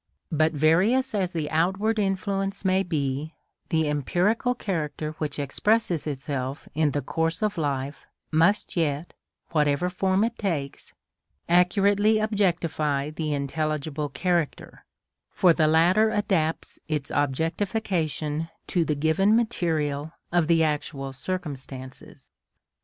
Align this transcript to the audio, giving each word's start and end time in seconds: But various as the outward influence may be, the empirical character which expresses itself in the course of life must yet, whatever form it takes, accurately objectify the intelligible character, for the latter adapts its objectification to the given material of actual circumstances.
But 0.31 0.53
various 0.53 1.13
as 1.13 1.31
the 1.31 1.47
outward 1.51 1.99
influence 1.99 2.65
may 2.65 2.81
be, 2.81 3.35
the 3.69 3.87
empirical 3.87 4.55
character 4.55 5.11
which 5.19 5.37
expresses 5.37 6.07
itself 6.07 6.67
in 6.73 6.89
the 6.89 7.03
course 7.03 7.43
of 7.43 7.55
life 7.55 8.07
must 8.31 8.75
yet, 8.75 9.13
whatever 9.51 9.91
form 9.91 10.23
it 10.23 10.39
takes, 10.39 10.95
accurately 11.47 12.17
objectify 12.17 13.11
the 13.11 13.31
intelligible 13.35 14.09
character, 14.09 14.85
for 15.29 15.53
the 15.53 15.67
latter 15.67 16.09
adapts 16.09 16.79
its 16.87 17.11
objectification 17.13 18.49
to 18.65 18.83
the 18.83 18.95
given 18.95 19.35
material 19.35 20.13
of 20.31 20.49
actual 20.49 21.13
circumstances. 21.13 22.31